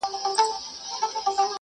بېوینا 0.03 1.45